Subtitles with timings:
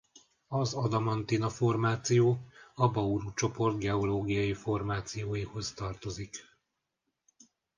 [0.47, 6.35] Az Adamantina-formáció a Bauru-csoport geológiai formációihoz tartozik.